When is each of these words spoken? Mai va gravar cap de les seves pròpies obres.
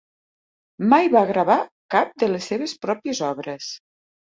Mai 0.93 1.09
va 1.17 1.21
gravar 1.33 1.59
cap 1.97 2.17
de 2.25 2.31
les 2.33 2.49
seves 2.55 2.75
pròpies 2.89 3.23
obres. 3.31 3.71